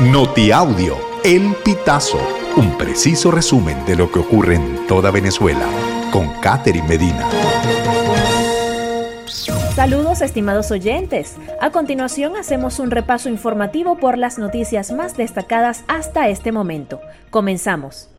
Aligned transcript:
Notiaudio, 0.00 0.98
El 1.24 1.54
Pitazo, 1.64 2.18
un 2.58 2.76
preciso 2.76 3.30
resumen 3.30 3.82
de 3.86 3.96
lo 3.96 4.12
que 4.12 4.18
ocurre 4.18 4.56
en 4.56 4.86
toda 4.86 5.10
Venezuela, 5.10 5.66
con 6.12 6.28
Catherine 6.42 6.86
Medina. 6.86 7.26
Saludos 9.74 10.20
estimados 10.20 10.70
oyentes. 10.70 11.36
A 11.62 11.70
continuación 11.70 12.36
hacemos 12.36 12.78
un 12.78 12.90
repaso 12.90 13.30
informativo 13.30 13.96
por 13.96 14.18
las 14.18 14.38
noticias 14.38 14.92
más 14.92 15.16
destacadas 15.16 15.82
hasta 15.88 16.28
este 16.28 16.52
momento. 16.52 17.00
Comenzamos. 17.30 18.10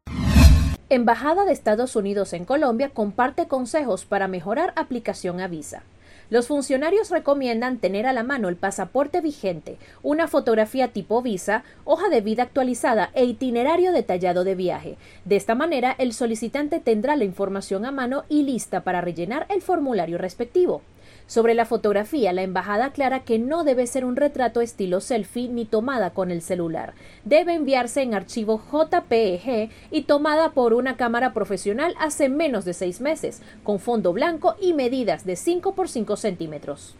Embajada 0.89 1.45
de 1.45 1.53
Estados 1.53 1.95
Unidos 1.95 2.33
en 2.33 2.45
Colombia 2.45 2.89
comparte 2.89 3.47
consejos 3.47 4.03
para 4.05 4.27
mejorar 4.27 4.73
aplicación 4.77 5.41
a 5.41 5.47
visa. 5.47 5.83
Los 6.29 6.47
funcionarios 6.47 7.09
recomiendan 7.09 7.77
tener 7.77 8.05
a 8.05 8.11
la 8.11 8.23
mano 8.23 8.49
el 8.49 8.57
pasaporte 8.57 9.21
vigente, 9.21 9.77
una 10.03 10.27
fotografía 10.27 10.89
tipo 10.89 11.21
visa, 11.21 11.63
hoja 11.85 12.09
de 12.09 12.19
vida 12.19 12.43
actualizada 12.43 13.11
e 13.13 13.23
itinerario 13.23 13.93
detallado 13.93 14.43
de 14.43 14.55
viaje. 14.55 14.97
De 15.23 15.37
esta 15.37 15.55
manera, 15.55 15.95
el 15.97 16.11
solicitante 16.11 16.81
tendrá 16.81 17.15
la 17.15 17.23
información 17.23 17.85
a 17.85 17.91
mano 17.91 18.25
y 18.27 18.43
lista 18.43 18.81
para 18.81 18.99
rellenar 18.99 19.45
el 19.49 19.61
formulario 19.61 20.17
respectivo. 20.17 20.81
Sobre 21.27 21.55
la 21.55 21.65
fotografía, 21.65 22.31
la 22.31 22.41
embajada 22.41 22.85
aclara 22.85 23.19
que 23.19 23.37
no 23.37 23.65
debe 23.65 23.85
ser 23.85 24.05
un 24.05 24.15
retrato 24.15 24.61
estilo 24.61 25.01
selfie 25.01 25.49
ni 25.49 25.65
tomada 25.65 26.11
con 26.11 26.31
el 26.31 26.41
celular. 26.41 26.93
Debe 27.25 27.53
enviarse 27.53 28.01
en 28.01 28.13
archivo 28.13 28.61
JPEG 28.71 29.69
y 29.91 30.03
tomada 30.03 30.51
por 30.51 30.73
una 30.73 30.95
cámara 30.95 31.33
profesional 31.33 31.95
hace 31.99 32.29
menos 32.29 32.63
de 32.63 32.73
seis 32.73 33.01
meses, 33.01 33.41
con 33.65 33.79
fondo 33.79 34.13
blanco 34.13 34.55
y 34.61 34.71
medidas 34.71 35.25
de 35.25 35.35
5 35.35 35.75
por 35.75 35.89
5 35.89 36.15
centímetros. 36.15 36.95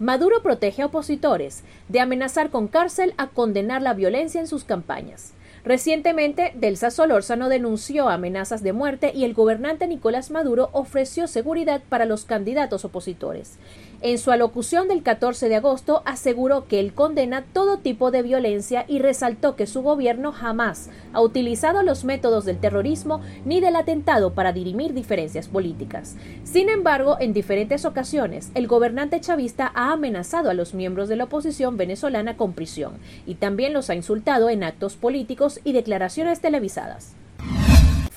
Maduro 0.00 0.42
protege 0.42 0.82
a 0.82 0.86
opositores 0.86 1.62
de 1.88 2.00
amenazar 2.00 2.50
con 2.50 2.66
cárcel 2.66 3.14
a 3.18 3.28
condenar 3.28 3.82
la 3.82 3.94
violencia 3.94 4.40
en 4.40 4.48
sus 4.48 4.64
campañas. 4.64 5.32
Recientemente, 5.64 6.52
Delsa 6.54 6.90
Solórzano 6.90 7.48
denunció 7.48 8.08
amenazas 8.08 8.62
de 8.62 8.72
muerte 8.72 9.12
y 9.14 9.24
el 9.24 9.34
gobernante 9.34 9.86
Nicolás 9.86 10.30
Maduro 10.30 10.70
ofreció 10.72 11.26
seguridad 11.26 11.82
para 11.88 12.04
los 12.04 12.24
candidatos 12.24 12.84
opositores. 12.84 13.58
En 14.00 14.18
su 14.18 14.30
alocución 14.30 14.86
del 14.86 15.02
14 15.02 15.48
de 15.48 15.56
agosto 15.56 16.02
aseguró 16.04 16.68
que 16.68 16.78
él 16.78 16.94
condena 16.94 17.44
todo 17.52 17.78
tipo 17.78 18.12
de 18.12 18.22
violencia 18.22 18.84
y 18.86 19.00
resaltó 19.00 19.56
que 19.56 19.66
su 19.66 19.82
gobierno 19.82 20.30
jamás 20.30 20.88
ha 21.12 21.20
utilizado 21.20 21.82
los 21.82 22.04
métodos 22.04 22.44
del 22.44 22.58
terrorismo 22.58 23.20
ni 23.44 23.60
del 23.60 23.74
atentado 23.74 24.34
para 24.34 24.52
dirimir 24.52 24.94
diferencias 24.94 25.48
políticas. 25.48 26.14
Sin 26.44 26.68
embargo, 26.68 27.16
en 27.18 27.32
diferentes 27.32 27.84
ocasiones, 27.84 28.52
el 28.54 28.68
gobernante 28.68 29.20
chavista 29.20 29.72
ha 29.74 29.92
amenazado 29.92 30.48
a 30.48 30.54
los 30.54 30.74
miembros 30.74 31.08
de 31.08 31.16
la 31.16 31.24
oposición 31.24 31.76
venezolana 31.76 32.36
con 32.36 32.52
prisión 32.52 32.92
y 33.26 33.34
también 33.34 33.72
los 33.72 33.90
ha 33.90 33.96
insultado 33.96 34.48
en 34.48 34.62
actos 34.62 34.94
políticos 34.94 35.47
y 35.64 35.72
declaraciones 35.72 36.40
televisadas. 36.40 37.14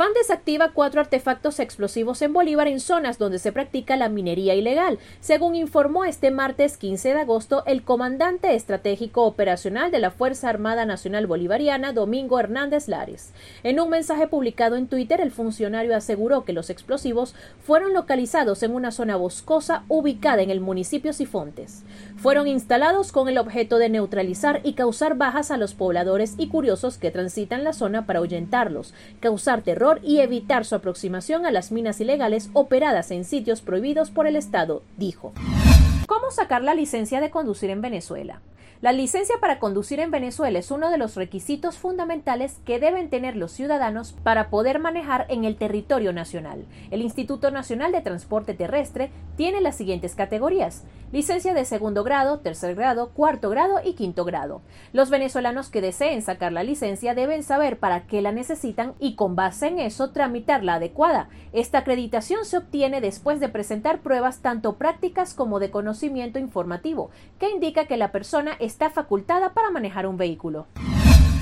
FAN 0.02 0.14
desactiva 0.16 0.72
cuatro 0.74 1.00
artefactos 1.00 1.60
explosivos 1.60 2.24
en 2.24 2.34
Bolívar 2.34 2.68
en 2.68 2.80
zonas 2.80 3.20
donde 3.20 3.38
se 3.38 3.52
practica 3.52 3.96
la 3.98 4.10
minería 4.10 4.56
ilegal, 4.56 4.98
según 5.20 5.54
informó 5.54 6.06
este 6.06 6.32
martes 6.32 6.78
15 6.78 7.10
de 7.14 7.20
agosto 7.20 7.62
el 7.68 7.84
comandante 7.84 8.56
estratégico 8.56 9.26
operacional 9.26 9.92
de 9.92 10.00
la 10.00 10.10
Fuerza 10.10 10.50
Armada 10.50 10.88
Nacional 10.88 11.28
Bolivariana, 11.28 11.94
Domingo 11.94 12.40
Hernández 12.40 12.88
Lares. 12.88 13.32
En 13.62 13.80
un 13.80 13.92
mensaje 13.92 14.26
publicado 14.26 14.76
en 14.76 14.88
Twitter, 14.88 15.22
el 15.22 15.30
funcionario 15.30 15.96
aseguró 15.96 16.46
que 16.46 16.54
los 16.54 16.72
explosivos 16.72 17.36
fueron 17.64 17.94
localizados 17.94 18.64
en 18.64 18.74
una 18.74 18.90
zona 18.90 19.18
boscosa 19.18 19.84
ubicada 19.88 20.42
en 20.42 20.50
el 20.50 20.62
municipio 20.62 21.14
Sifontes. 21.14 21.84
Fueron 22.18 22.48
instalados 22.48 23.12
con 23.12 23.30
el 23.30 23.38
objeto 23.38 23.78
de 23.78 23.90
neutralizar 23.90 24.62
y 24.64 24.74
causar 24.74 25.16
bajas 25.16 25.52
a 25.52 25.58
los 25.58 25.76
pobladores 25.76 26.34
y 26.40 26.48
curiosos 26.48 26.98
que 26.98 27.12
transitan 27.12 27.64
la 27.64 27.74
zona 27.74 28.08
para 28.08 28.18
ahuyentarlos, 28.18 28.96
causar 29.20 29.62
terror 29.62 29.91
y 30.04 30.20
evitar 30.20 30.66
su 30.66 30.76
aproximación 30.76 31.46
a 31.46 31.52
las 31.52 31.72
minas 31.72 32.00
ilegales 32.00 32.50
operadas 32.54 33.12
en 33.12 33.26
sitios 33.26 33.62
prohibidos 33.62 34.10
por 34.12 34.28
el 34.28 34.36
Estado, 34.36 34.84
dijo. 34.98 35.34
¿Cómo 36.08 36.32
sacar 36.32 36.62
la 36.62 36.76
licencia 36.76 37.22
de 37.22 37.30
conducir 37.30 37.70
en 37.70 37.82
Venezuela? 37.82 38.42
La 38.82 38.92
licencia 38.92 39.36
para 39.40 39.60
conducir 39.60 40.00
en 40.00 40.10
Venezuela 40.10 40.58
es 40.58 40.72
uno 40.72 40.90
de 40.90 40.98
los 40.98 41.16
requisitos 41.16 41.78
fundamentales 41.78 42.60
que 42.66 42.80
deben 42.80 43.12
tener 43.12 43.36
los 43.36 43.52
ciudadanos 43.52 44.14
para 44.24 44.50
poder 44.50 44.80
manejar 44.80 45.28
en 45.30 45.46
el 45.46 45.56
territorio 45.56 46.14
nacional. 46.14 46.66
El 46.90 47.04
Instituto 47.04 47.52
Nacional 47.52 47.92
de 47.92 48.02
Transporte 48.02 48.56
Terrestre 48.56 49.12
tiene 49.38 49.62
las 49.62 49.76
siguientes 49.76 50.16
categorías. 50.16 50.84
Licencia 51.12 51.54
de 51.54 51.66
segundo 51.66 52.04
grado, 52.04 52.40
tercer 52.40 52.74
grado, 52.74 53.10
cuarto 53.10 53.50
grado 53.50 53.82
y 53.84 53.94
quinto 53.94 54.24
grado. 54.24 54.62
Los 54.94 55.10
venezolanos 55.10 55.70
que 55.70 55.82
deseen 55.82 56.22
sacar 56.22 56.54
la 56.54 56.64
licencia 56.64 57.14
deben 57.14 57.44
saber 57.44 57.78
para 57.78 58.08
qué 58.08 58.22
la 58.22 58.32
necesitan 58.32 58.94
y 58.98 59.16
con 59.16 59.36
base 59.36 59.68
en 59.68 59.80
eso 59.80 60.12
tramitar 60.12 60.64
la 60.64 60.76
adecuada. 60.76 61.28
Esta 61.52 61.80
acreditación 61.80 62.46
se 62.46 62.58
obtiene 62.58 63.02
después 63.02 63.40
de 63.40 63.50
presentar 63.50 64.00
pruebas 64.00 64.40
tanto 64.42 64.78
prácticas 64.78 65.34
como 65.34 65.60
de 65.60 65.70
conocimiento 65.70 66.40
informativo, 66.40 67.12
que 67.40 67.50
indica 67.50 67.86
que 67.86 67.98
la 67.98 68.12
persona 68.12 68.51
está 68.60 68.90
facultada 68.90 69.54
para 69.54 69.72
manejar 69.72 70.06
un 70.06 70.18
vehículo. 70.18 70.68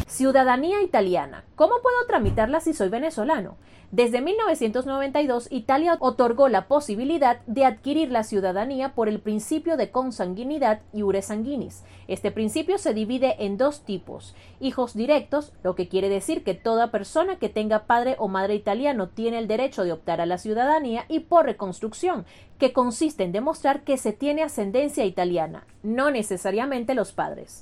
Ciudadanía 0.09 0.81
italiana. 0.81 1.45
¿Cómo 1.55 1.75
puedo 1.83 2.07
tramitarla 2.07 2.61
si 2.61 2.73
soy 2.73 2.89
venezolano? 2.89 3.57
Desde 3.91 4.21
1992, 4.21 5.47
Italia 5.51 5.97
otorgó 5.99 6.49
la 6.49 6.67
posibilidad 6.67 7.41
de 7.45 7.65
adquirir 7.65 8.11
la 8.11 8.23
ciudadanía 8.23 8.95
por 8.95 9.07
el 9.07 9.19
principio 9.19 9.77
de 9.77 9.91
consanguinidad 9.91 10.81
iure 10.93 11.21
sanguinis. 11.21 11.83
Este 12.07 12.31
principio 12.31 12.79
se 12.79 12.95
divide 12.95 13.45
en 13.45 13.57
dos 13.57 13.81
tipos: 13.81 14.35
hijos 14.59 14.95
directos, 14.95 15.53
lo 15.63 15.75
que 15.75 15.87
quiere 15.87 16.09
decir 16.09 16.43
que 16.43 16.55
toda 16.55 16.89
persona 16.89 17.37
que 17.37 17.49
tenga 17.49 17.85
padre 17.85 18.15
o 18.17 18.27
madre 18.27 18.55
italiano 18.55 19.09
tiene 19.09 19.37
el 19.37 19.47
derecho 19.47 19.83
de 19.83 19.91
optar 19.91 20.21
a 20.21 20.25
la 20.25 20.39
ciudadanía, 20.39 21.05
y 21.07 21.19
por 21.19 21.45
reconstrucción, 21.45 22.25
que 22.57 22.73
consiste 22.73 23.23
en 23.23 23.31
demostrar 23.31 23.83
que 23.83 23.97
se 23.97 24.11
tiene 24.11 24.41
ascendencia 24.41 25.05
italiana, 25.05 25.67
no 25.83 26.09
necesariamente 26.09 26.95
los 26.95 27.11
padres. 27.11 27.61